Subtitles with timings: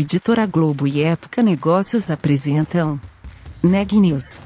[0.00, 3.00] Editora Globo e Época Negócios apresentam
[3.60, 4.38] Neg News,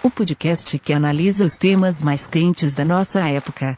[0.00, 3.76] o podcast que analisa os temas mais quentes da nossa época.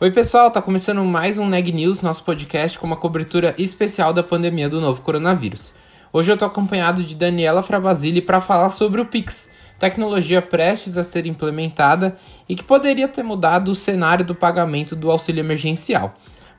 [0.00, 4.24] Oi pessoal, tá começando mais um Neg News, nosso podcast com uma cobertura especial da
[4.24, 5.72] pandemia do novo coronavírus.
[6.14, 9.48] Hoje eu tô acompanhado de Daniela Frabasile para falar sobre o Pix,
[9.78, 15.10] tecnologia prestes a ser implementada e que poderia ter mudado o cenário do pagamento do
[15.10, 16.12] auxílio emergencial.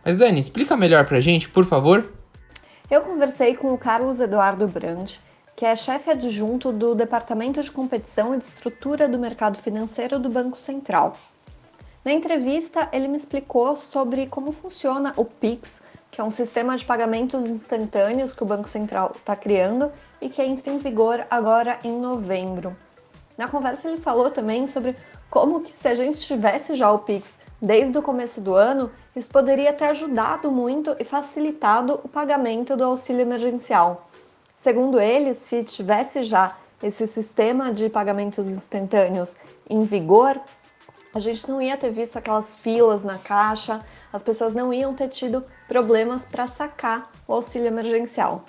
[0.03, 2.11] Mas Dani, explica melhor pra gente, por favor.
[2.89, 5.11] Eu conversei com o Carlos Eduardo Brand,
[5.55, 10.29] que é chefe adjunto do Departamento de Competição e de Estrutura do Mercado Financeiro do
[10.29, 11.15] Banco Central.
[12.03, 16.85] Na entrevista, ele me explicou sobre como funciona o Pix que é um sistema de
[16.85, 21.99] pagamentos instantâneos que o Banco Central está criando e que entra em vigor agora em
[21.99, 22.77] novembro.
[23.35, 24.95] Na conversa ele falou também sobre
[25.27, 29.27] como que se a gente tivesse já o Pix desde o começo do ano, isso
[29.27, 34.07] poderia ter ajudado muito e facilitado o pagamento do auxílio emergencial.
[34.55, 39.35] Segundo ele, se tivesse já esse sistema de pagamentos instantâneos
[39.67, 40.39] em vigor,
[41.13, 45.09] a gente não ia ter visto aquelas filas na caixa, as pessoas não iam ter
[45.09, 48.45] tido problemas para sacar o auxílio emergencial.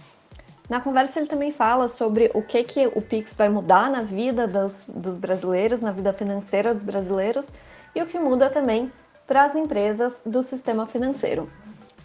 [0.69, 4.47] Na conversa ele também fala sobre o que, que o Pix vai mudar na vida
[4.47, 7.55] dos, dos brasileiros, na vida financeira dos brasileiros
[7.94, 8.92] e o que muda também
[9.27, 11.48] para as empresas do sistema financeiro.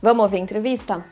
[0.01, 1.03] Vamos ouvir a entrevista?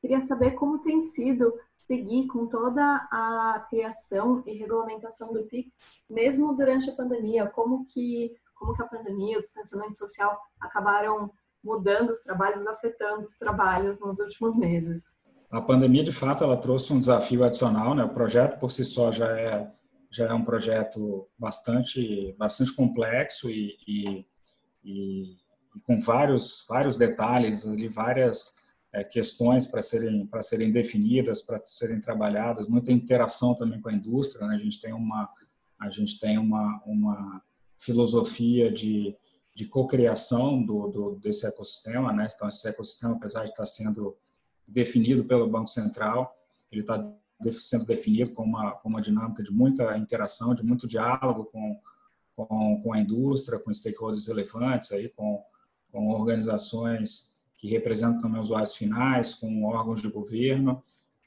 [0.00, 6.54] Queria saber como tem sido seguir com toda a criação e regulamentação do Pix, mesmo
[6.54, 11.30] durante a pandemia, como que como que a pandemia, o distanciamento social acabaram
[11.66, 15.16] mudando os trabalhos, afetando os trabalhos nos últimos meses.
[15.50, 18.04] A pandemia, de fato, ela trouxe um desafio adicional, né?
[18.04, 19.72] O projeto por si só já é
[20.08, 24.26] já é um projeto bastante bastante complexo e, e,
[24.84, 25.36] e,
[25.76, 28.54] e com vários vários detalhes ali, várias
[28.92, 33.92] é, questões para serem para serem definidas, para serem trabalhadas, muita interação também com a
[33.92, 34.46] indústria.
[34.46, 34.54] Né?
[34.54, 35.28] A gente tem uma
[35.80, 37.42] a gente tem uma uma
[37.78, 39.16] filosofia de,
[39.56, 42.28] de cocriação do, do desse ecossistema, né?
[42.30, 44.14] Então esse ecossistema, apesar de estar sendo
[44.68, 46.36] definido pelo Banco Central,
[46.70, 47.02] ele está
[47.52, 51.80] sendo definido com uma, com uma dinâmica de muita interação, de muito diálogo com,
[52.34, 55.42] com, com a indústria, com stakeholders relevantes, aí, com,
[55.90, 60.82] com organizações que representam também usuários finais, com órgãos de governo,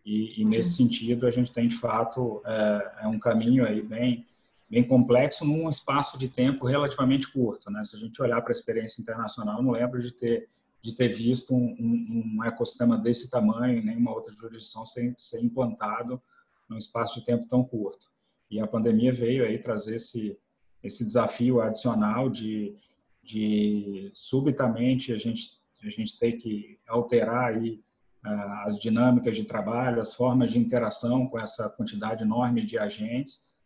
[0.06, 4.24] e, e nesse sentido a gente tem de fato é, é, um caminho aí bem
[4.70, 7.84] bem complexo num espaço de tempo relativamente curto, né?
[7.84, 10.48] Se a gente olhar para a experiência internacional, não lembro de ter
[10.82, 16.22] de ter visto um, um, ecossistema desse tamanho, nenhuma outra jurisdição ser, ser implantado
[16.70, 18.10] num espaço de tempo tão curto.
[18.50, 20.38] E a pandemia veio aí trazer esse
[20.82, 22.76] esse desafio adicional de
[23.22, 27.82] de subitamente a gente a gente tem que alterar aí
[28.26, 33.58] uh, as dinâmicas de trabalho, as formas de interação com essa quantidade enorme de agentes,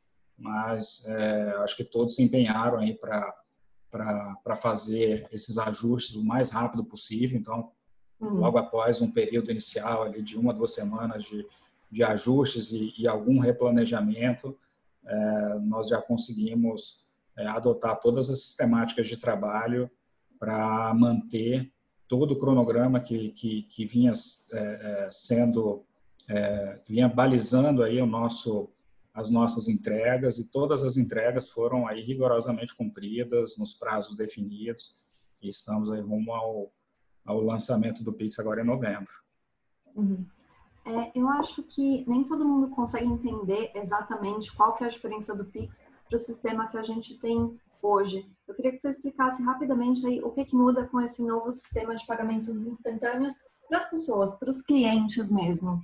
[0.44, 6.84] mas é, acho que todos se empenharam aí para fazer esses ajustes o mais rápido
[6.84, 7.40] possível.
[7.40, 7.72] Então,
[8.20, 8.36] uhum.
[8.36, 11.48] logo após um período inicial ali de uma duas semanas de,
[11.90, 14.58] de ajustes e, e algum replanejamento,
[15.06, 19.90] é, nós já conseguimos é, adotar todas as sistemáticas de trabalho
[20.38, 21.72] para manter
[22.06, 24.12] todo o cronograma que, que, que vinha
[24.52, 25.86] é, é, sendo,
[26.30, 28.70] é, vinha balizando aí o nosso,
[29.14, 35.04] as nossas entregas e todas as entregas foram aí rigorosamente cumpridas nos prazos definidos
[35.42, 36.74] e estamos aí rumo ao,
[37.26, 39.12] ao lançamento do Pix agora em novembro.
[39.96, 40.26] Uhum.
[40.86, 45.36] É, eu acho que nem todo mundo consegue entender exatamente qual que é a diferença
[45.36, 48.30] do Pix para o sistema que a gente tem hoje.
[48.48, 51.96] Eu queria que você explicasse rapidamente aí o que, que muda com esse novo sistema
[51.96, 53.36] de pagamentos instantâneos
[53.68, 55.82] para as pessoas, para os clientes mesmo.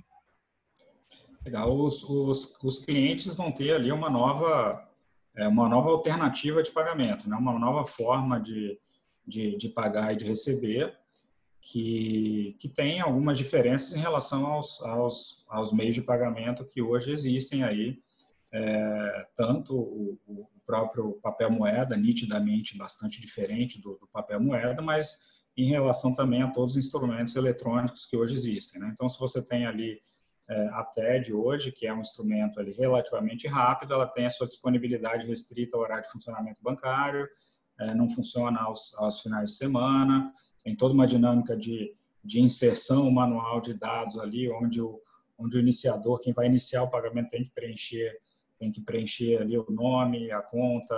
[1.44, 4.86] Legal, os, os, os clientes vão ter ali uma nova,
[5.34, 7.36] é, uma nova alternativa de pagamento, né?
[7.36, 8.78] uma nova forma de,
[9.26, 10.94] de, de pagar e de receber,
[11.60, 17.10] que, que tem algumas diferenças em relação aos, aos, aos meios de pagamento que hoje
[17.10, 17.98] existem aí,
[18.52, 25.42] é, tanto o, o, próprio papel moeda, nitidamente bastante diferente do, do, papel moeda, mas
[25.56, 28.80] em relação também a todos os instrumentos eletrônicos que hoje existem.
[28.80, 28.88] Né?
[28.92, 30.00] Então, se você tem ali
[30.72, 35.26] a TED hoje, que é um instrumento ali relativamente rápido, ela tem a sua disponibilidade
[35.26, 37.28] restrita ao horário de funcionamento bancário,
[37.78, 40.32] é, não funciona aos, aos, finais de semana,
[40.64, 41.92] tem toda uma dinâmica de,
[42.24, 45.00] de inserção manual de dados ali, onde o,
[45.38, 48.20] onde o iniciador, quem vai iniciar o pagamento, tem que preencher
[48.60, 50.94] tem que preencher ali o nome, a conta,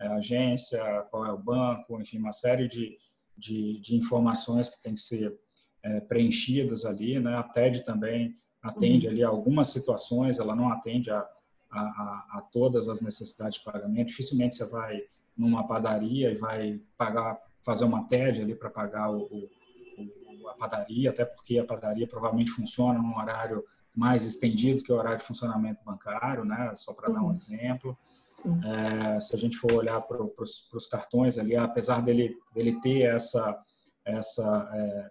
[0.00, 2.98] a agência, qual é o banco, enfim, uma série de,
[3.38, 5.38] de, de informações que tem que ser
[5.84, 7.36] é, preenchidas ali, né?
[7.36, 8.34] A TED também
[8.68, 9.12] atende uhum.
[9.12, 11.26] ali a algumas situações, ela não atende a,
[11.70, 14.08] a, a, todas as necessidades de pagamento.
[14.08, 15.02] Dificilmente você vai
[15.36, 21.10] numa padaria e vai pagar, fazer uma TED ali para pagar o, o, a padaria,
[21.10, 23.64] até porque a padaria provavelmente funciona num horário
[23.94, 26.72] mais estendido que o horário de funcionamento bancário, né?
[26.76, 27.14] Só para uhum.
[27.14, 27.34] dar um uhum.
[27.34, 27.98] exemplo.
[28.64, 33.62] É, se a gente for olhar para os cartões ali, apesar dele, dele ter essa,
[34.04, 35.10] essa é,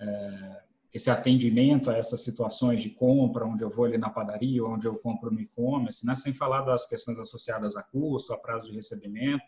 [0.00, 0.63] é,
[0.94, 4.96] esse atendimento a essas situações de compra, onde eu vou ali na padaria, onde eu
[4.96, 6.14] compro no e-commerce, né?
[6.14, 9.42] sem falar das questões associadas a custo, a prazo de recebimento,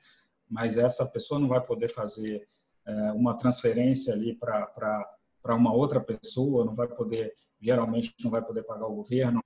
[0.50, 2.48] mas essa pessoa não vai poder fazer
[2.84, 5.08] é, uma transferência ali para
[5.50, 9.40] uma outra pessoa, não vai poder, geralmente não vai poder pagar o governo,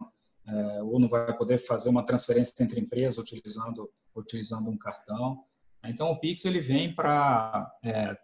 [0.47, 5.45] é, ou não vai poder fazer uma transferência entre empresas utilizando, utilizando um cartão.
[5.85, 8.17] Então, o Pix ele vem para é,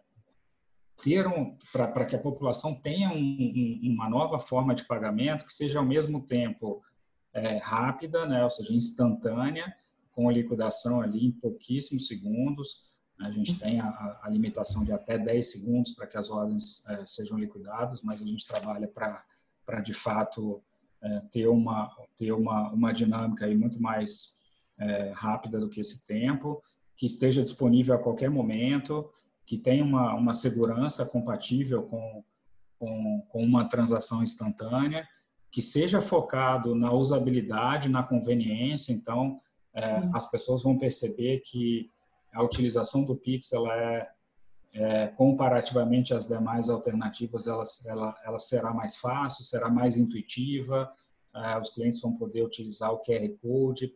[1.03, 5.53] ter um, para que a população tenha um, um, uma nova forma de pagamento que
[5.53, 6.83] seja ao mesmo tempo
[7.33, 9.75] é, rápida, né, ou seja, instantânea,
[10.11, 12.95] com liquidação ali em pouquíssimos segundos.
[13.21, 17.05] A gente tem a, a limitação de até 10 segundos para que as ordens é,
[17.05, 20.63] sejam liquidadas, mas a gente trabalha para, de fato,
[21.03, 24.41] é, ter, uma, ter uma, uma dinâmica aí muito mais
[24.79, 26.63] é, rápida do que esse tempo,
[26.97, 29.11] que esteja disponível a qualquer momento
[29.47, 32.25] que tem uma, uma segurança compatível com,
[32.79, 35.09] com, com uma transação instantânea,
[35.51, 38.93] que seja focado na usabilidade, na conveniência.
[38.93, 39.41] Então,
[39.73, 40.11] é, uhum.
[40.15, 41.91] as pessoas vão perceber que
[42.35, 44.11] a utilização do Pix ela é,
[44.75, 50.93] é, comparativamente às demais alternativas, ela, ela, ela será mais fácil, será mais intuitiva.
[51.35, 53.89] É, os clientes vão poder utilizar o QR Code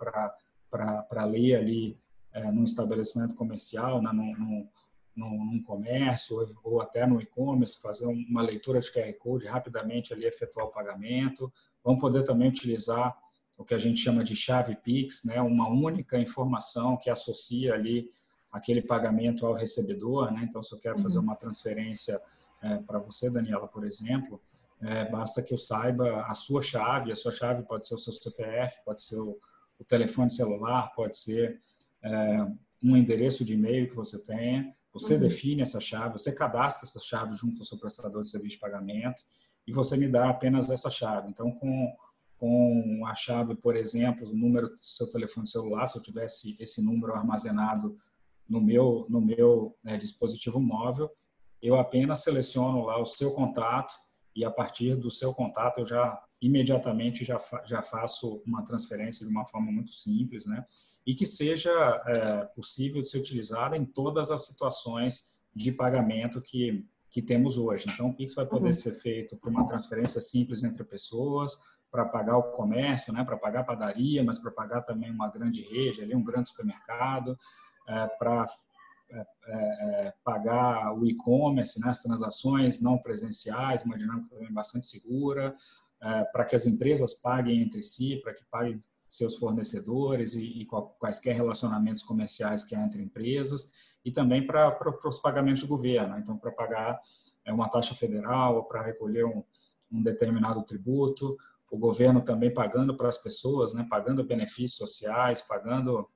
[0.70, 1.98] para ler ali
[2.32, 4.68] é, num estabelecimento comercial, né, num,
[5.14, 10.12] num, num, comércio ou, ou até no e-commerce, fazer uma leitura de QR Code rapidamente
[10.12, 11.52] ali efetuar o pagamento.
[11.82, 13.16] Vão poder também utilizar
[13.56, 18.08] o que a gente chama de chave Pix, né, uma única informação que associa ali
[18.50, 20.46] aquele pagamento ao recebedor, né?
[20.48, 21.24] Então, se eu quero fazer uhum.
[21.24, 22.20] uma transferência
[22.62, 24.40] é, para você, Daniela, por exemplo,
[24.82, 27.12] é, basta que eu saiba a sua chave.
[27.12, 29.38] A sua chave pode ser o seu CPF, pode ser o,
[29.78, 31.60] o telefone celular, pode ser
[32.02, 32.46] é,
[32.82, 34.70] um endereço de e-mail que você tenha.
[34.92, 35.20] Você uhum.
[35.20, 39.22] define essa chave, você cadastra essa chave junto ao seu prestador de serviço de pagamento
[39.66, 41.28] e você me dá apenas essa chave.
[41.30, 41.96] Então, com,
[42.36, 46.84] com a chave, por exemplo, o número do seu telefone celular, se eu tivesse esse
[46.84, 47.96] número armazenado
[48.48, 51.08] no meu, no meu né, dispositivo móvel,
[51.62, 53.94] eu apenas seleciono lá o seu contato
[54.34, 59.26] e a partir do seu contato eu já imediatamente já, fa já faço uma transferência
[59.26, 60.64] de uma forma muito simples, né?
[61.06, 61.70] E que seja
[62.06, 67.90] é, possível de ser utilizada em todas as situações de pagamento que, que temos hoje.
[67.92, 68.72] Então, o Pix vai poder uhum.
[68.72, 71.58] ser feito por uma transferência simples entre pessoas,
[71.90, 73.24] para pagar o comércio, né?
[73.24, 77.36] Para pagar a padaria, mas para pagar também uma grande rede, ali um grande supermercado,
[77.86, 78.46] é, para
[79.12, 85.54] é, é, pagar o e-commerce, né, as transações não presenciais, uma dinâmica também bastante segura,
[86.02, 90.66] é, para que as empresas paguem entre si, para que paguem seus fornecedores e, e,
[90.98, 93.72] quaisquer relacionamentos comerciais que há entre empresas,
[94.04, 97.00] e também para, os pagamentos do governo, então para pagar
[97.44, 99.42] é, uma taxa federal, para recolher um,
[99.90, 101.36] um, determinado tributo,
[101.70, 106.08] o governo também pagando para as pessoas, né, pagando benefícios sociais, pagando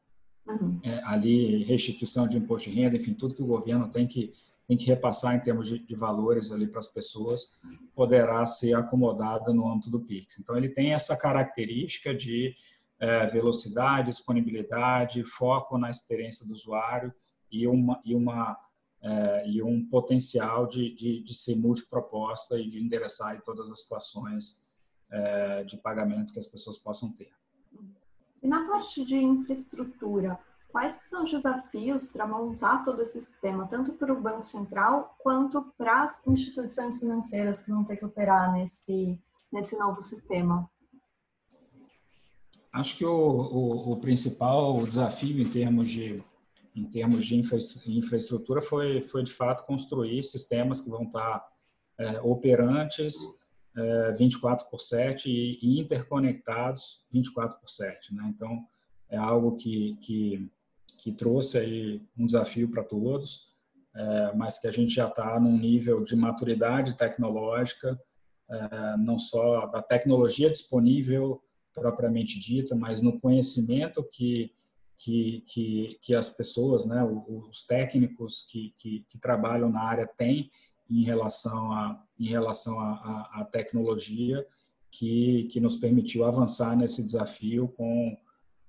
[0.46, 0.80] uhum.
[0.82, 4.32] é, ali restituição de imposto de renda, enfim, tudo que o governo tem que
[4.66, 7.60] tem que repassar em termos de, de valores ali para as pessoas,
[7.94, 10.38] poderá ser acomodada no âmbito do Pix.
[10.38, 12.54] Então, ele tem essa característica de
[12.98, 17.12] é, velocidade, disponibilidade, foco na experiência do usuário
[17.50, 18.58] e, uma, e, uma,
[19.02, 24.64] é, e um potencial de, de, de ser multiproposta e de endereçar todas as situações
[25.10, 27.30] é, de pagamento que as pessoas possam ter.
[28.44, 33.66] E na parte de infraestrutura, quais que são os desafios para montar todo esse sistema,
[33.66, 38.52] tanto para o Banco Central quanto para as instituições financeiras que vão ter que operar
[38.52, 39.18] nesse,
[39.50, 40.70] nesse novo sistema?
[42.70, 46.22] Acho que o, o, o principal desafio em termos de
[46.76, 47.36] em termos de
[47.86, 51.46] infraestrutura foi foi de fato construir sistemas que vão estar
[51.96, 53.43] é, operantes
[53.76, 58.32] é, 24 por 7 e, e interconectados 24 por 7, né?
[58.34, 58.64] Então
[59.08, 60.50] é algo que, que
[60.96, 63.52] que trouxe aí um desafio para todos,
[63.94, 68.00] é, mas que a gente já está num nível de maturidade tecnológica,
[68.50, 74.52] é, não só da tecnologia disponível propriamente dita, mas no conhecimento que
[74.96, 80.48] que, que, que as pessoas, né, os técnicos que, que, que trabalham na área têm
[80.90, 84.46] em relação à em relação a, a, tecnologia
[84.90, 88.16] que, que nos permitiu avançar nesse desafio com,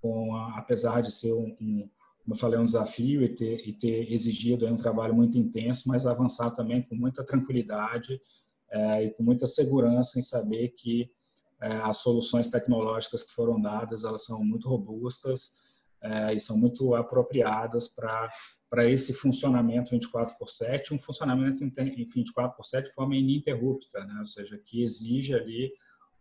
[0.02, 1.90] com a, apesar de ser um, um,
[2.24, 6.08] como eu falei, um desafio e ter, e ter exigido um trabalho muito intenso, mas
[6.08, 8.20] avançar também com muita tranquilidade
[8.72, 11.12] é, e com muita segurança em saber que
[11.62, 15.52] é, as soluções tecnológicas que foram dadas elas são muito robustas
[16.02, 18.30] é, e são muito apropriadas para
[18.90, 21.70] esse funcionamento 24 por 7, um funcionamento em
[22.06, 24.16] 24 por 7 de forma ininterrupta, né?
[24.20, 25.72] ou seja, que exige ali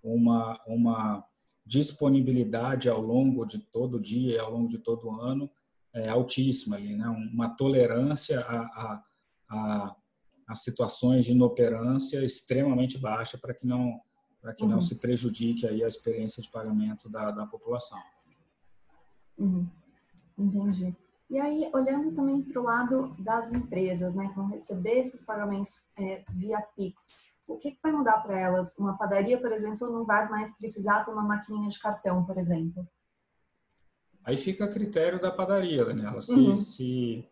[0.03, 1.25] uma, uma
[1.67, 5.51] disponibilidade ao longo de todo o dia, ao longo de todo o ano,
[5.93, 7.09] é, altíssima ali, né?
[7.09, 9.03] uma tolerância a, a,
[9.49, 9.97] a,
[10.49, 14.01] a, situações de inoperância extremamente baixa para que não
[14.41, 14.69] para que uhum.
[14.69, 17.99] não se prejudique aí a experiência de pagamento da, da população.
[19.39, 19.67] Uhum.
[20.39, 20.95] Entendi.
[21.31, 25.81] E aí, olhando também para o lado das empresas, né, que vão receber esses pagamentos
[25.97, 27.09] é, via Pix,
[27.49, 28.77] o que, que vai mudar para elas?
[28.79, 32.87] Uma padaria, por exemplo, não vai mais precisar ter uma maquininha de cartão, por exemplo?
[34.25, 36.21] Aí fica a critério da padaria, Daniela.
[36.23, 36.61] Se, uhum.
[36.61, 37.29] se,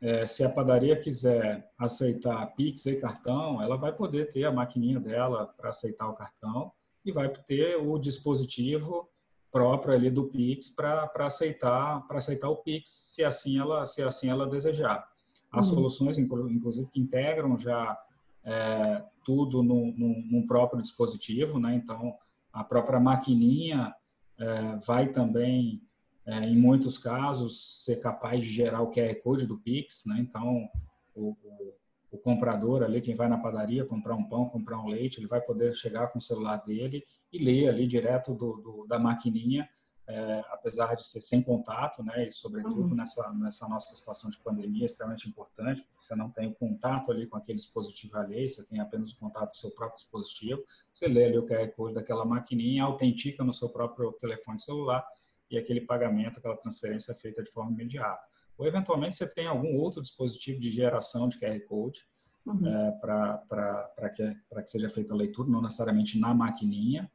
[0.00, 5.00] é, se a padaria quiser aceitar Pix e cartão, ela vai poder ter a maquininha
[5.00, 6.70] dela para aceitar o cartão
[7.04, 9.08] e vai ter o dispositivo
[9.50, 14.28] próprio ali do Pix para aceitar para aceitar o Pix se assim ela se assim
[14.28, 15.08] ela desejar.
[15.50, 15.76] As uhum.
[15.76, 17.98] soluções inclusive que integram já
[18.44, 21.74] é, tudo num, num, num, próprio dispositivo né?
[21.74, 22.14] Então
[22.52, 23.94] a própria maquininha
[24.38, 25.82] é, vai também
[26.26, 30.16] é, em muitos casos ser capaz de gerar o QR code do Pix né?
[30.20, 30.68] Então
[31.14, 31.74] o, o
[32.10, 35.40] o comprador ali, quem vai na padaria comprar um pão, comprar um leite, ele vai
[35.40, 39.68] poder chegar com o celular dele e ler ali direto do, do da maquininha,
[40.06, 42.26] é, apesar de ser sem contato, né?
[42.26, 42.94] E sobretudo uhum.
[42.94, 47.12] nessa nessa nossa situação de pandemia é extremamente importante, porque você não tem o contato
[47.12, 50.64] ali com aquele dispositivo alheio, você tem apenas o contato com o seu próprio dispositivo.
[50.90, 55.06] Você lê ali o QR code daquela maquininha, autentica no seu próprio telefone celular
[55.50, 58.26] e aquele pagamento, aquela transferência é feita de forma imediata
[58.58, 62.00] ou eventualmente você tem algum outro dispositivo de geração de QR Code
[62.44, 62.66] uhum.
[62.66, 67.10] é, para que, que seja feita a leitura, não necessariamente na maquininha.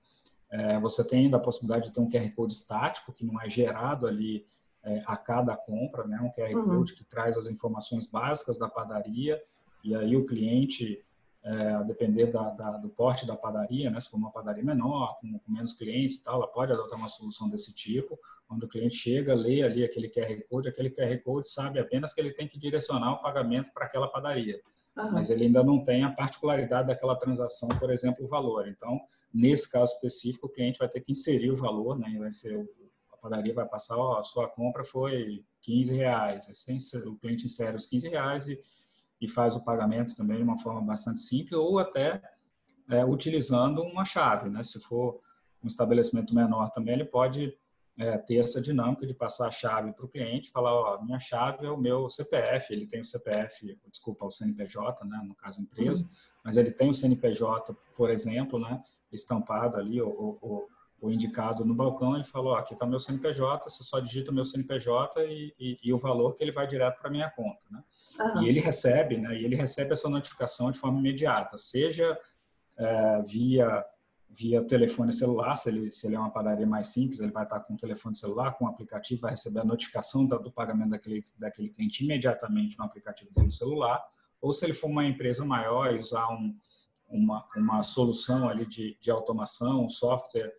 [0.49, 3.49] É, você tem ainda a possibilidade de ter um QR Code estático, que não é
[3.49, 4.45] gerado ali
[4.83, 6.19] é, a cada compra, né?
[6.21, 6.77] um QR uhum.
[6.77, 9.41] Code que traz as informações básicas da padaria,
[9.83, 11.03] e aí o cliente
[11.43, 13.99] é, a depender da, da, do porte da padaria, né?
[13.99, 17.09] se for uma padaria menor, com, com, menos clientes e tal, ela pode adotar uma
[17.09, 18.17] solução desse tipo,
[18.49, 22.21] onde o cliente chega, lê ali aquele QR Code, aquele QR Code sabe apenas que
[22.21, 24.61] ele tem que direcionar o pagamento para aquela padaria.
[24.95, 25.11] Uhum.
[25.11, 28.67] Mas ele ainda não tem a particularidade daquela transação, por exemplo, o valor.
[28.67, 29.01] Então,
[29.33, 32.15] nesse caso específico, o cliente vai ter que inserir o valor, né?
[32.17, 32.57] vai ser,
[33.11, 36.47] a padaria vai passar, ó, a sua compra foi 15 reais.
[36.49, 38.57] Assim, o cliente insere os 15 reais e
[39.21, 42.21] e faz o pagamento também de uma forma bastante simples, ou até
[42.89, 44.49] é, utilizando uma chave.
[44.49, 44.61] Né?
[44.63, 45.19] Se for
[45.63, 47.57] um estabelecimento menor também, ele pode
[47.97, 51.65] é, ter essa dinâmica de passar a chave para o cliente, falar, ó, minha chave
[51.65, 56.03] é o meu CPF, ele tem o CPF, desculpa, o CNPJ, né, no caso empresa,
[56.03, 56.09] uhum.
[56.43, 60.67] mas ele tem o CNPJ, por exemplo, né, estampado ali, ou, ou,
[61.03, 64.33] ou indicado no balcão, ele falou, ó, aqui está meu CNPJ, você só digita o
[64.33, 67.83] meu CNPJ e, e, e o valor que ele vai direto para minha conta, né?
[68.21, 68.43] Uhum.
[68.43, 69.37] E ele recebe, né?
[69.37, 72.17] E ele recebe essa notificação de forma imediata, seja
[72.77, 73.85] é, via
[74.29, 77.59] via telefone celular, se ele, se ele é uma padaria mais simples, ele vai estar
[77.59, 81.21] com o telefone celular, com o aplicativo, vai receber a notificação do, do pagamento daquele,
[81.37, 84.03] daquele cliente imediatamente no aplicativo dele no celular,
[84.41, 86.57] ou se ele for uma empresa maior e usar um,
[87.07, 90.51] uma, uma solução ali de, de automação, um software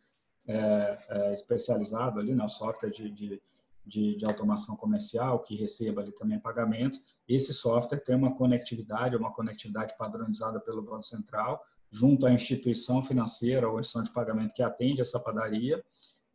[0.47, 3.43] é, é, especializado ali, né, software de, de,
[3.87, 7.01] de, de, automação comercial que receba ali também pagamentos.
[7.27, 13.69] Esse software tem uma conectividade, uma conectividade padronizada pelo Banco Central, junto à instituição financeira
[13.69, 15.83] ou instituição de pagamento que atende essa padaria.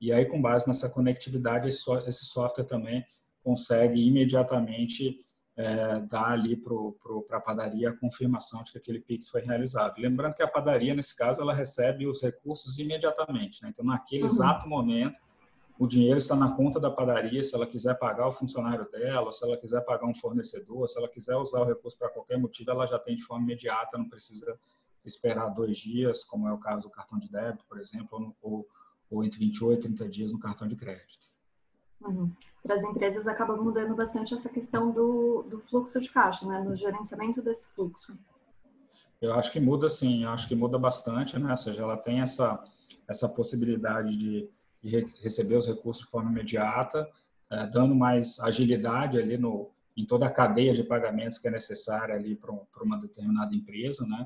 [0.01, 3.05] E aí, com base nessa conectividade, esse software também
[3.43, 5.17] consegue imediatamente
[5.59, 9.97] é, dar ali para a padaria a confirmação de que aquele Pix foi realizado.
[9.97, 13.61] Lembrando que a padaria, nesse caso, ela recebe os recursos imediatamente.
[13.61, 13.69] Né?
[13.69, 14.29] Então, naquele uhum.
[14.29, 15.19] exato momento,
[15.77, 19.43] o dinheiro está na conta da padaria, se ela quiser pagar o funcionário dela, se
[19.43, 22.85] ela quiser pagar um fornecedor, se ela quiser usar o recurso para qualquer motivo, ela
[22.85, 24.57] já tem de forma imediata, não precisa
[25.03, 28.65] esperar dois dias, como é o caso do cartão de débito, por exemplo, ou,
[29.09, 31.27] ou entre 28 e 30 dias no cartão de crédito.
[31.99, 32.31] Uhum.
[32.63, 36.61] Para as empresas acaba mudando bastante essa questão do, do fluxo de caixa, né?
[36.61, 38.17] do gerenciamento desse fluxo.
[39.21, 41.51] Eu acho que muda sim, eu acho que muda bastante, né?
[41.51, 42.63] Ou seja, ela tem essa,
[43.07, 44.49] essa possibilidade de,
[44.83, 47.09] e re, receber os recursos de forma imediata,
[47.49, 52.15] é, dando mais agilidade ali no, em toda a cadeia de pagamentos que é necessária
[52.15, 54.25] ali para uma determinada empresa, né?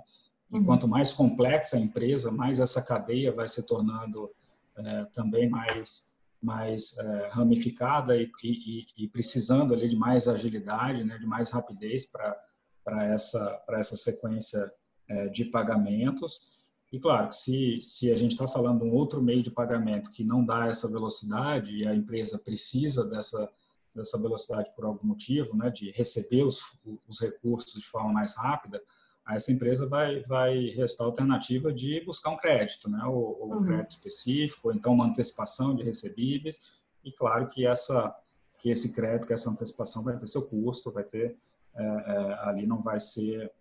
[0.52, 0.66] E uhum.
[0.66, 4.30] quanto mais complexa a empresa, mais essa cadeia vai se tornando
[4.78, 6.13] é, também mais
[6.44, 12.06] mais é, ramificada e, e, e, precisando ali de mais agilidade, né, de mais rapidez
[12.06, 14.72] para essa essa sequência
[15.08, 16.72] é, de pagamentos.
[16.92, 20.12] E claro que se, se a gente está falando de um outro meio de pagamento
[20.12, 23.50] que não dá essa velocidade e a empresa precisa dessa,
[23.96, 26.60] dessa velocidade por algum motivo, né, de receber os,
[27.08, 28.82] os recursos de forma mais rápida,
[29.26, 33.54] aí essa empresa vai, vai restar a alternativa de buscar um crédito, né, ou, ou
[33.54, 33.64] um uhum.
[33.64, 36.84] crédito específico, ou então uma antecipação de recebíveis.
[37.04, 38.16] E claro que essa
[38.60, 41.36] que esse crédito, que essa antecipação vai ter seu custo, vai ter
[41.76, 43.52] é, é, ali não vai ser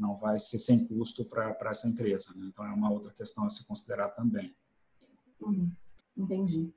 [0.00, 2.32] não vai ser sem custo para essa empresa.
[2.34, 2.46] Né?
[2.46, 4.54] Então, é uma outra questão a se considerar também.
[5.40, 5.70] Uhum,
[6.16, 6.72] entendi.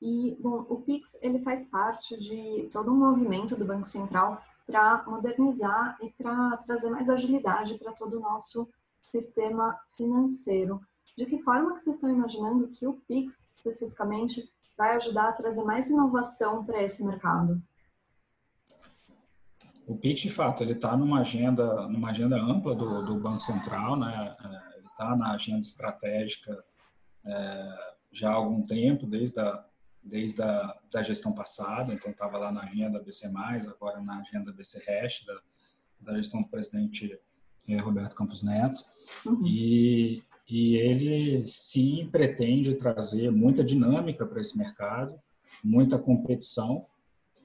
[0.00, 5.02] E, bom, o PIX, ele faz parte de todo um movimento do Banco Central para
[5.06, 8.68] modernizar e para trazer mais agilidade para todo o nosso
[9.02, 10.78] sistema financeiro.
[11.16, 14.46] De que forma que vocês estão imaginando que o PIX, especificamente,
[14.76, 17.60] vai ajudar a trazer mais inovação para esse mercado?
[19.86, 23.96] O PIX, de fato, ele está numa agenda, numa agenda ampla do, do Banco Central,
[23.96, 24.36] né?
[24.38, 26.62] É, ele está na agenda estratégica
[27.24, 29.64] é, já há algum tempo, desde a,
[30.02, 33.26] desde a da gestão passada, então estava lá na agenda BC+,
[33.68, 35.40] agora na agenda BC Hash, da,
[36.00, 37.18] da gestão do presidente
[37.68, 38.82] é, Roberto Campos Neto,
[39.26, 39.46] uhum.
[39.46, 45.20] e, e ele sim pretende trazer muita dinâmica para esse mercado,
[45.62, 46.86] muita competição,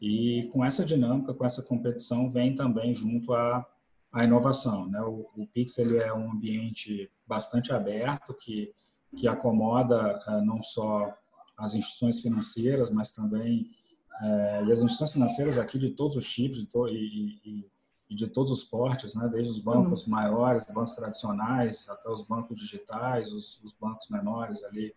[0.01, 3.65] e com essa dinâmica, com essa competição, vem também junto a,
[4.12, 4.88] a inovação.
[4.88, 5.01] Né?
[5.01, 8.74] O, o Pix ele é um ambiente bastante aberto que,
[9.15, 11.17] que acomoda é, não só
[11.57, 13.69] as instituições financeiras, mas também
[14.21, 17.71] é, e as instituições financeiras aqui de todos os tipos de to, e, e,
[18.09, 19.27] e, de todos os portes, né?
[19.27, 20.11] desde os bancos uhum.
[20.11, 24.93] maiores, bancos tradicionais, até os bancos digitais, os, os bancos menores ali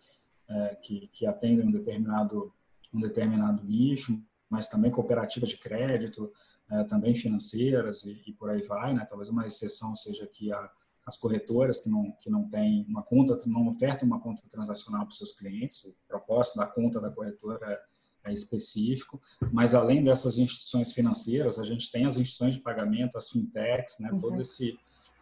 [0.48, 2.52] é, que, que atendem um determinado
[2.94, 6.32] um determinado nicho, mas também cooperativas de crédito,
[6.70, 9.04] é, também financeiras e, e, por aí vai, né?
[9.08, 10.70] Talvez uma exceção seja que a,
[11.06, 15.10] as corretoras que não que não têm uma conta, não ofertam uma conta transacional para
[15.10, 15.84] os seus clientes.
[15.84, 17.64] O propósito da conta da corretora
[18.24, 19.20] é, é específico,
[19.52, 24.10] mas além dessas instituições financeiras, a gente tem as instituições de pagamento, as fintechs, né?
[24.10, 24.18] Uhum.
[24.18, 24.78] Todo esse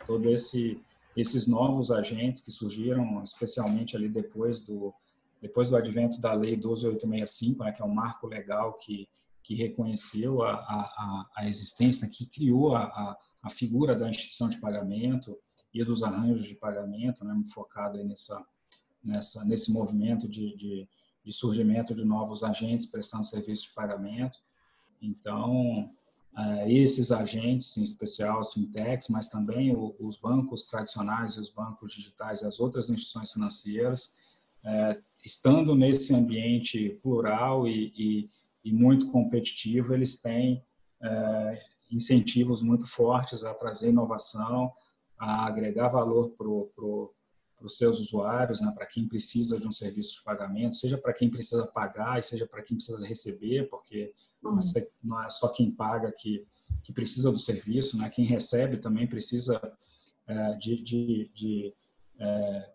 [0.06, 0.80] todo esse
[1.16, 4.92] esses novos agentes que surgiram, especialmente ali depois do
[5.44, 9.06] depois do advento da Lei 12865, né, que é um marco legal que,
[9.42, 15.38] que reconheceu a, a, a existência, que criou a, a, figura da instituição de pagamento
[15.74, 18.46] e dos arranjos de pagamento, né, focado nessa,
[19.02, 20.88] nessa, nesse movimento de, de,
[21.24, 24.38] de surgimento de novos agentes prestando serviços de pagamento.
[25.02, 25.90] Então,
[26.36, 31.92] Uh, esses agentes, em especial as fintechs, mas também os bancos tradicionais e os bancos
[31.92, 34.16] digitais e as outras instituições financeiras,
[34.64, 38.30] uh, estando nesse ambiente plural e, e,
[38.64, 40.60] e muito competitivo, eles têm
[41.02, 44.72] é, incentivos muito fortes a trazer inovação,
[45.18, 47.14] a agregar valor para pro,
[47.60, 51.30] os seus usuários, né, para quem precisa de um serviço de pagamento, seja para quem
[51.30, 54.58] precisa pagar e seja para quem precisa receber, porque uhum.
[55.02, 56.46] não é só quem paga que,
[56.82, 59.60] que precisa do serviço, né, quem recebe também precisa
[60.26, 61.74] é, de, de, de,
[62.18, 62.70] é,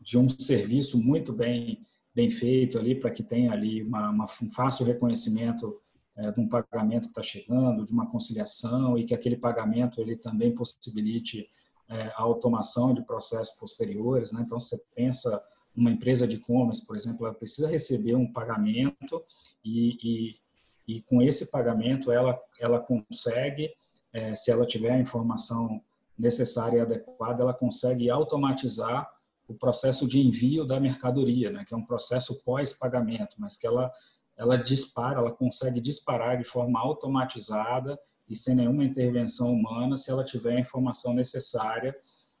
[0.00, 4.50] de um serviço muito bem bem feito ali para que tenha ali uma, uma, um
[4.50, 5.80] fácil reconhecimento
[6.16, 10.16] é, de um pagamento que está chegando, de uma conciliação e que aquele pagamento ele
[10.16, 11.48] também possibilite
[11.90, 14.30] é, a automação de processos posteriores.
[14.32, 14.42] Né?
[14.44, 15.42] Então, você pensa
[15.74, 19.22] uma empresa de e-commerce, por exemplo, ela precisa receber um pagamento
[19.64, 23.72] e, e, e com esse pagamento ela, ela consegue,
[24.12, 25.80] é, se ela tiver a informação
[26.18, 29.10] necessária e adequada, ela consegue automatizar
[29.48, 33.90] o processo de envio da mercadoria, né, que é um processo pós-pagamento, mas que ela,
[34.36, 37.98] ela dispara, ela consegue disparar de forma automatizada
[38.30, 41.94] e sem nenhuma intervenção humana se ela tiver a informação necessária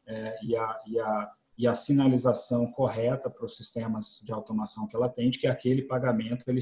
[0.06, 4.94] é, e, a, e, a, e a sinalização correta para os sistemas de automação que
[4.94, 6.60] ela tem, de que aquele pagamento ele,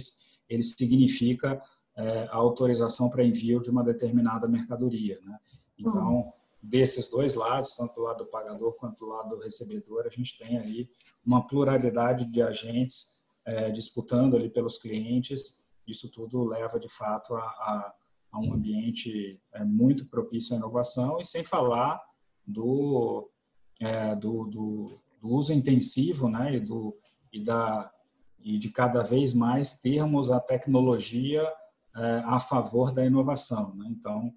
[0.48, 1.62] ele significa
[1.94, 5.20] é, a autorização para envio de uma determinada mercadoria.
[5.22, 5.38] Né?
[5.78, 10.10] Então, desses dois lados, tanto do lado do pagador quanto do lado do recebedor, a
[10.10, 10.88] gente tem aí
[11.24, 15.66] uma pluralidade de agentes é, disputando ali pelos clientes.
[15.86, 17.94] Isso tudo leva, de fato, a, a,
[18.30, 22.00] a um ambiente é, muito propício à inovação e sem falar
[22.46, 23.30] do,
[23.80, 26.96] é, do, do, do, uso intensivo né, e, do,
[27.32, 27.92] e, da,
[28.38, 31.42] e de cada vez mais termos a tecnologia
[31.96, 33.74] é, a favor da inovação.
[33.74, 33.86] Né?
[33.90, 34.32] Então,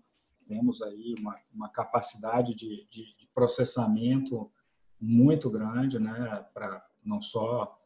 [0.48, 4.52] temos aí uma, uma capacidade de, de, de, processamento
[5.00, 7.81] muito grande, né, para não só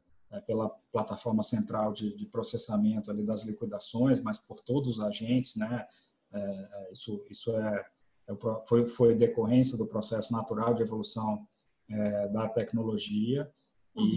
[0.46, 5.86] pela plataforma central de, de, processamento das liquidações, mas por todos os agentes, né,
[6.34, 7.86] é, é isso, isso é,
[8.28, 8.36] é
[8.68, 11.48] foi, foi decorrência do processo natural de evolução
[11.90, 13.50] é, da tecnologia
[13.96, 14.08] e, uhum.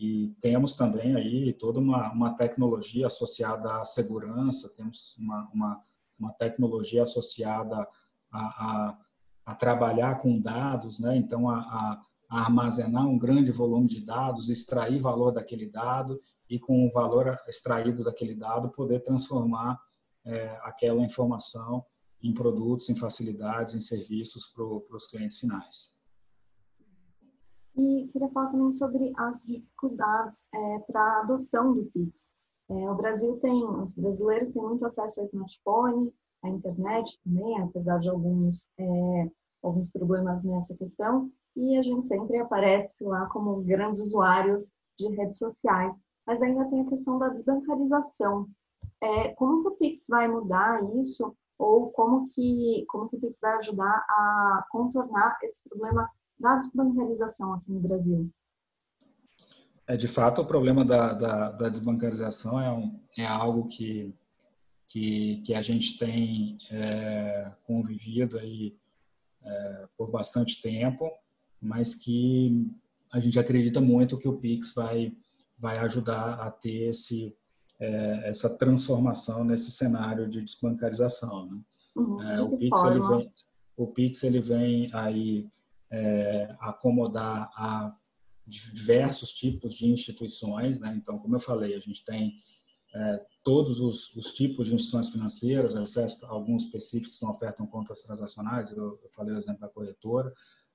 [0.00, 5.82] e, temos também aí toda uma, uma tecnologia associada à segurança, temos uma, uma,
[6.18, 7.86] uma tecnologia associada
[8.32, 8.98] a, a,
[9.46, 11.16] a, trabalhar com dados, né?
[11.16, 16.86] então a, a, armazenar um grande volume de dados, extrair valor daquele dado e com
[16.86, 19.78] o valor extraído daquele dado poder transformar
[20.24, 21.84] é, aquela informação
[22.22, 25.98] em produtos, em facilidades, em serviços para os clientes finais.
[27.76, 32.30] E queria falar também sobre as dificuldades é, para a adoção do Pix.
[32.68, 36.12] É, o Brasil tem, os brasileiros têm muito acesso ao smartphone,
[36.42, 39.30] à internet também, apesar de alguns, é,
[39.62, 45.38] alguns problemas nessa questão, e a gente sempre aparece lá como grandes usuários de redes
[45.38, 46.00] sociais.
[46.26, 48.48] Mas ainda tem a questão da desbancarização.
[49.02, 51.34] É, como que o Pix vai mudar isso?
[51.58, 56.08] Ou como que, como que o Pix vai ajudar a contornar esse problema
[56.38, 58.30] da desbancarização aqui no Brasil?
[59.86, 64.14] É, de fato, o problema da, da, da desbancarização é, um, é algo que,
[64.86, 68.76] que, que, a gente tem é, convivido aí
[69.42, 71.10] é, por bastante tempo,
[71.60, 72.70] mas que
[73.12, 75.12] a gente acredita muito que o Pix vai,
[75.58, 77.36] vai ajudar a ter esse,
[77.78, 81.46] é, essa transformação nesse cenário de desbancarização.
[81.46, 81.60] Né?
[81.96, 83.32] Uhum, é, o, Pix, ele vem,
[83.76, 85.48] o Pix ele vem aí
[85.90, 87.94] é, acomodar a
[88.46, 90.94] diversos tipos de instituições, né?
[90.96, 92.34] Então, como eu falei, a gente tem
[92.94, 98.02] é, todos os, os, tipos de instituições financeiras, exceto alguns específicos que não ofertam contas
[98.02, 100.32] transacionais, eu, eu, falei o exemplo da corretora,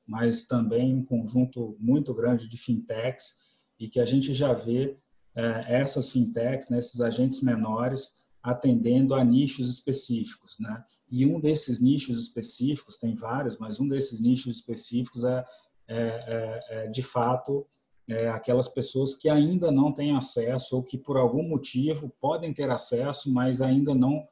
[0.08, 4.98] mas também um conjunto muito grande de fintechs e que a gente já vê
[5.36, 10.84] é, essas fintechs, né, esses agentes menores, atendendo a nichos específicos, né?
[11.10, 15.46] E um desses nichos específicos, tem vários, mas um desses nichos específicos é,
[15.88, 17.66] é, é, é de fato,
[18.08, 22.70] é, aquelas pessoas que ainda não têm acesso ou que por algum motivo podem ter
[22.70, 24.28] acesso, mas ainda não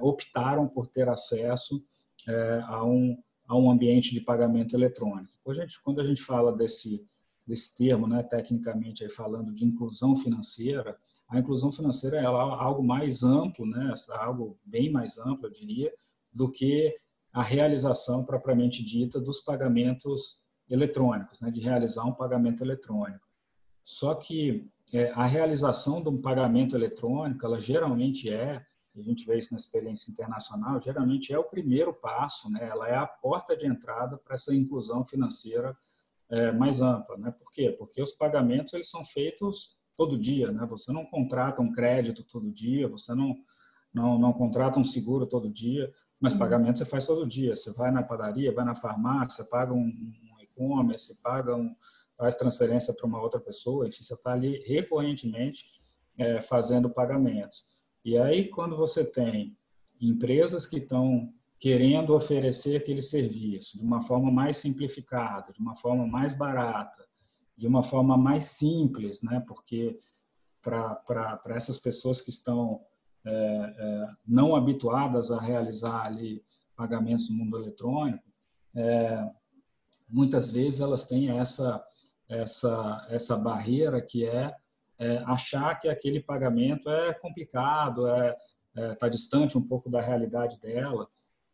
[0.00, 1.82] optaram por ter acesso
[2.66, 5.32] a, um, a um ambiente de pagamento eletrônico.
[5.50, 7.04] A gente, quando a gente fala desse,
[7.46, 10.96] desse termo, né, tecnicamente aí falando de inclusão financeira,
[11.28, 13.92] a inclusão financeira é algo mais amplo, né?
[14.10, 15.92] algo bem mais amplo, eu diria,
[16.32, 16.94] do que
[17.32, 21.50] a realização propriamente dita dos pagamentos eletrônicos, né?
[21.50, 23.26] de realizar um pagamento eletrônico.
[23.82, 28.64] Só que é, a realização de um pagamento eletrônico, ela geralmente é,
[28.96, 32.68] a gente vê isso na experiência internacional, geralmente é o primeiro passo, né?
[32.70, 35.76] ela é a porta de entrada para essa inclusão financeira
[36.28, 37.16] é, mais ampla.
[37.16, 37.30] Né?
[37.30, 37.70] Por quê?
[37.70, 40.66] Porque os pagamentos eles são feitos todo dia, né?
[40.66, 43.36] Você não contrata um crédito todo dia, você não
[43.92, 46.40] não, não contrata um seguro todo dia, mas uhum.
[46.40, 47.54] pagamento você faz todo dia.
[47.54, 51.72] Você vai na padaria, vai na farmácia, paga um, um e-commerce, paga um,
[52.16, 55.66] faz transferência para uma outra pessoa, enfim, você está ali recorrentemente
[56.18, 57.64] é, fazendo pagamentos.
[58.04, 59.56] E aí, quando você tem
[60.00, 66.06] empresas que estão querendo oferecer aquele serviço de uma forma mais simplificada, de uma forma
[66.06, 67.02] mais barata,
[67.56, 69.42] de uma forma mais simples, né?
[69.46, 69.98] Porque
[70.60, 72.82] para essas pessoas que estão
[73.24, 76.42] é, é, não habituadas a realizar ali
[76.76, 78.24] pagamentos no mundo eletrônico,
[78.74, 79.30] é,
[80.08, 81.82] muitas vezes elas têm essa
[82.28, 84.54] essa essa barreira que é,
[84.98, 88.36] é achar que aquele pagamento é complicado, é
[88.92, 91.08] está é, distante um pouco da realidade dela.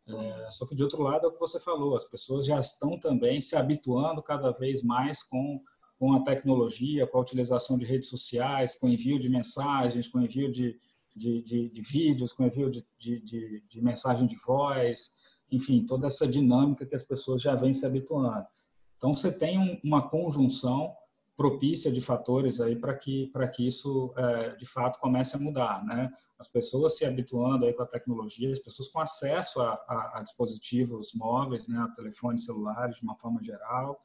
[0.07, 2.99] É, só que de outro lado é o que você falou, as pessoas já estão
[2.99, 5.61] também se habituando cada vez mais com
[6.01, 10.51] com a tecnologia, com a utilização de redes sociais, com envio de mensagens, com envio
[10.51, 10.75] de,
[11.15, 15.11] de, de, de vídeos, com envio de, de, de, mensagem de voz,
[15.51, 18.47] enfim, toda essa dinâmica que as pessoas já vêm se habituando.
[18.97, 20.91] Então, você tem um, uma conjunção
[21.35, 25.83] propícia de fatores aí para que para que isso é, de fato comece a mudar,
[25.85, 26.11] né?
[26.37, 30.21] As pessoas se habituando aí com a tecnologia, as pessoas com acesso a, a, a
[30.21, 33.99] dispositivos móveis, né, a telefones celulares de uma forma geral,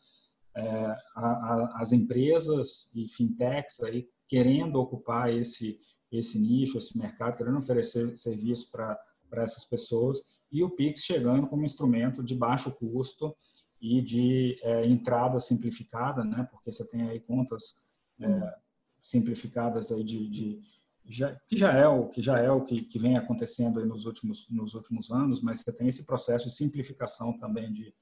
[0.57, 5.79] é, a, as empresas e fintechs aí querendo ocupar esse
[6.11, 8.99] esse nicho, esse mercado, querendo oferecer serviço para
[9.33, 13.37] essas pessoas e o Pix chegando como instrumento de baixo custo
[13.81, 16.49] e de é, entrada simplificada, né?
[16.51, 17.83] Porque você tem aí contas
[18.21, 18.55] é,
[19.03, 20.61] simplificadas aí de, de
[21.05, 24.51] já, que já é o que já é o que, que vem acontecendo nos últimos
[24.51, 27.95] nos últimos anos, mas você tem esse processo de simplificação também de,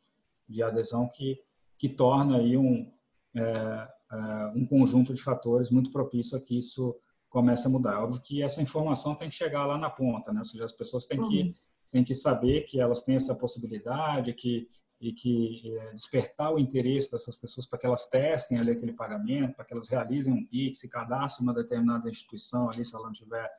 [0.48, 1.38] de adesão que
[1.76, 2.90] que torna aí um
[3.37, 6.96] é, é, um conjunto de fatores muito propício a que isso
[7.28, 8.00] comece a mudar.
[8.00, 10.38] Óbvio que essa informação tem que chegar lá na ponta, né?
[10.38, 11.52] Ou seja, as pessoas têm que uhum.
[11.90, 14.68] têm que saber que elas têm essa possibilidade, que
[15.04, 19.54] e que é, despertar o interesse dessas pessoas para que elas testem ali aquele pagamento,
[19.54, 23.12] para que elas realizem um PIX, se cadastrem uma determinada instituição ali, se ela não
[23.12, 23.50] tiver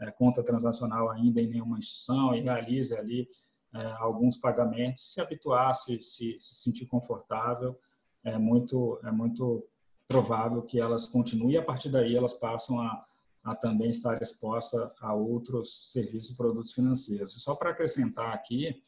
[0.00, 3.28] é, conta transacional ainda em nenhuma instituição, e realize ali
[3.74, 7.78] é, alguns pagamentos, se habituar, se, se, se, sentir confortável,
[8.24, 9.62] é muito, é muito
[10.08, 13.04] provável que elas continuem e a partir daí elas passam a,
[13.42, 17.36] a também estar exposta a outros serviços e produtos financeiros.
[17.36, 18.82] E só para acrescentar aqui.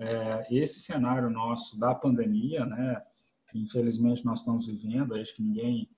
[0.00, 3.02] É, esse cenário nosso da pandemia, né,
[3.48, 5.88] que infelizmente nós estamos vivendo, acho que ninguém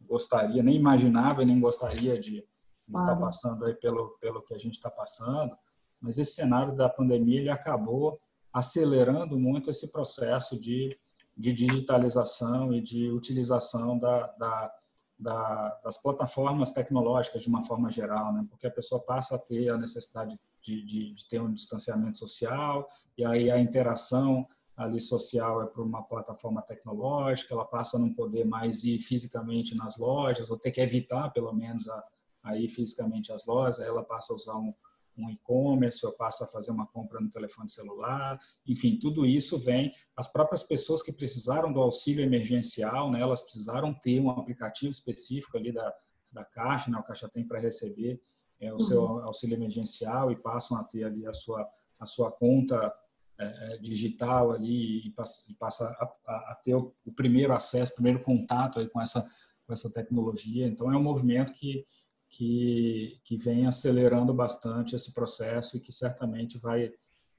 [0.00, 2.46] gostaria, nem imaginava, nem gostaria de, de
[2.90, 3.06] claro.
[3.06, 5.56] estar passando aí pelo, pelo que a gente está passando,
[6.00, 8.20] mas esse cenário da pandemia ele acabou
[8.52, 10.96] acelerando muito esse processo de,
[11.36, 14.72] de digitalização e de utilização da, da
[15.22, 18.44] da, das plataformas tecnológicas de uma forma geral, né?
[18.48, 22.86] porque a pessoa passa a ter a necessidade de, de, de ter um distanciamento social
[23.16, 28.12] e aí a interação ali social é por uma plataforma tecnológica, ela passa a não
[28.12, 32.04] poder mais ir fisicamente nas lojas ou ter que evitar pelo menos a,
[32.42, 34.74] a ir fisicamente às lojas, aí ela passa a usar um,
[35.16, 39.92] um e-commerce, ou passa a fazer uma compra no telefone celular, enfim, tudo isso vem.
[40.16, 45.56] As próprias pessoas que precisaram do auxílio emergencial, né, elas precisaram ter um aplicativo específico
[45.56, 45.94] ali da,
[46.30, 48.20] da Caixa, né, o Caixa tem para receber
[48.60, 49.24] é, o seu uhum.
[49.24, 52.94] auxílio emergencial e passam a ter ali a sua, a sua conta
[53.38, 55.84] é, é digital ali e passa, e passa
[56.26, 59.28] a, a, ter o, o, primeiro acesso, o primeiro contato aí com essa,
[59.66, 60.66] com essa tecnologia.
[60.66, 61.84] Então, é um movimento que
[62.32, 66.90] que, que vem acelerando bastante esse processo e que certamente vai,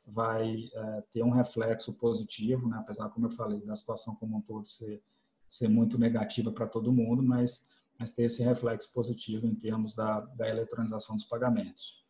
[0.07, 2.77] vai é, ter um reflexo positivo, né?
[2.79, 5.01] apesar, como eu falei, da situação como um todo ser,
[5.47, 10.19] ser muito negativa para todo mundo, mas, mas ter esse reflexo positivo em termos da,
[10.19, 12.05] da eletronização dos pagamentos.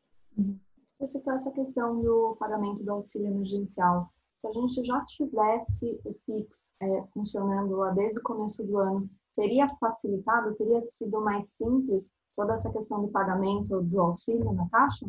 [1.00, 4.12] Você citou essa questão do pagamento do auxílio emergencial.
[4.42, 9.10] Se a gente já tivesse o PIX é, funcionando lá desde o começo do ano,
[9.38, 15.06] teria facilitado, teria sido mais simples toda essa questão do pagamento do auxílio na Caixa?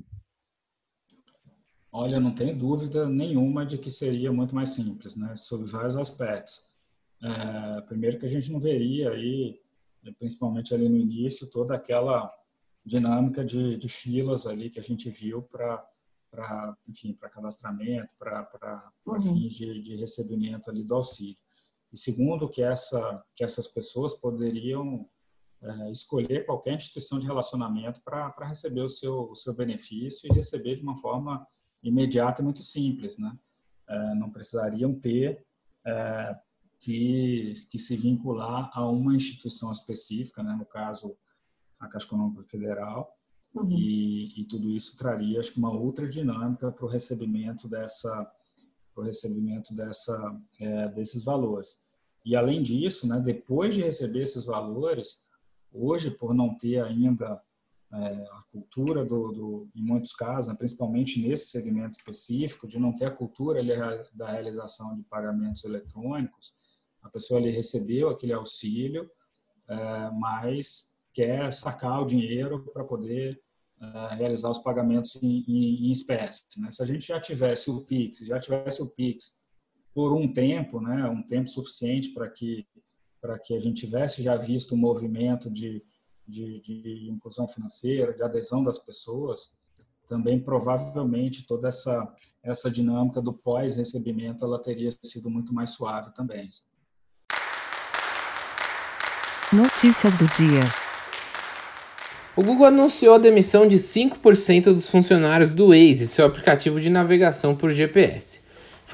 [1.91, 5.37] Olha, não tenho dúvida nenhuma de que seria muito mais simples, né?
[5.37, 6.67] Sobre vários aspectos.
[7.23, 9.61] É, primeiro que a gente não veria aí,
[10.19, 12.31] principalmente ali no início, toda aquela
[12.85, 15.85] dinâmica de, de filas ali que a gente viu para
[16.31, 19.21] para enfim para cadastramento para uhum.
[19.21, 21.39] fins de, de, recebimento ali do auxílio
[21.93, 25.09] e segundo que essa que essas pessoas poderiam
[25.65, 30.75] é, escolher qualquer instituição de relacionamento para receber o seu, o seu benefício e receber
[30.75, 31.47] de uma forma
[31.83, 33.37] imediata e muito simples, né?
[33.89, 35.45] É, não precisariam ter
[35.87, 36.37] é,
[36.81, 40.55] que, que se vincular a uma instituição específica, né?
[40.55, 41.17] no caso,
[41.79, 43.15] a Caixa Econômica Federal,
[43.55, 43.71] uhum.
[43.71, 48.31] e, e, tudo isso traria, acho que, uma outra dinâmica para o recebimento dessa
[48.97, 51.83] o recebimento dessa, é, desses valores.
[52.25, 55.25] E, além disso, né, depois de receber esses valores,
[55.77, 57.43] Hoje, por não ter ainda
[57.93, 62.95] é, a cultura do, do, em muitos casos, né, principalmente nesse segmento específico, de não
[62.95, 63.73] ter a cultura ali,
[64.15, 66.55] da realização de pagamentos eletrônicos,
[67.03, 69.11] a pessoa ali recebeu aquele auxílio,
[69.69, 73.41] é, mas quer sacar o dinheiro para poder
[73.81, 76.45] é, realizar os pagamentos em, em, em espécie.
[76.61, 76.71] Né?
[76.71, 79.45] Se a gente já tivesse o Pix, já tivesse o Pix
[79.93, 82.67] por um tempo, né, um tempo suficiente para que
[83.25, 85.83] para que a gente tivesse já visto um movimento de,
[86.29, 89.57] de, de, inclusão financeira, de adesão das pessoas,
[90.07, 92.07] também provavelmente toda essa,
[92.43, 96.51] essa dinâmica do pós-recebimento ela teria sido muito mais suave também.
[99.51, 100.61] Notícias do dia.
[102.37, 107.57] O Google anunciou a demissão de 5% dos funcionários do Waze, seu aplicativo de navegação
[107.57, 108.44] por GPS.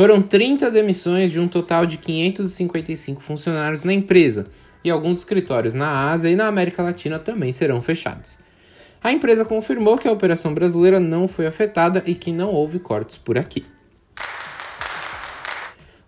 [0.01, 4.47] Foram 30 demissões de um total de 555 funcionários na empresa,
[4.83, 8.39] e alguns escritórios na Ásia e na América Latina também serão fechados.
[9.05, 13.19] A empresa confirmou que a operação brasileira não foi afetada e que não houve cortes
[13.19, 13.63] por aqui.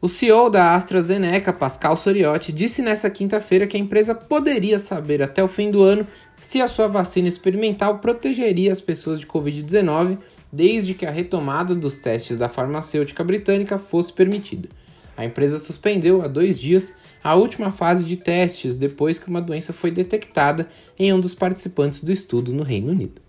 [0.01, 5.45] O CEO da AstraZeneca, Pascal Soriotti, disse nesta quinta-feira que a empresa poderia saber até
[5.45, 6.07] o fim do ano
[6.41, 10.17] se a sua vacina experimental protegeria as pessoas de Covid-19
[10.53, 14.69] desde que a retomada dos testes da farmacêutica britânica fosse permitida.
[15.17, 19.73] A empresa suspendeu há dois dias a última fase de testes depois que uma doença
[19.73, 23.23] foi detectada em um dos participantes do estudo no Reino Unido.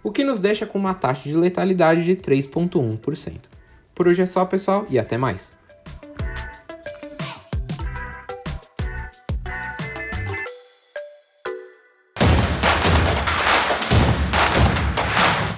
[0.04, 3.50] o que nos deixa com uma taxa de letalidade de 3,1%.
[3.94, 5.60] Por hoje é só, pessoal, e até mais.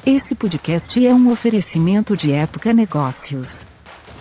[0.06, 3.66] Esse podcast é um oferecimento de Época Negócios.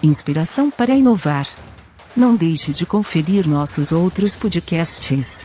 [0.00, 1.48] Inspiração para inovar.
[2.16, 5.44] Não deixe de conferir nossos outros podcasts.